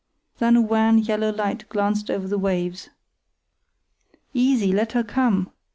[0.39, 2.89] Then a wan, yellow light glanced over the waves.
[4.33, 4.71] "Easy!
[4.71, 5.51] Let her come!"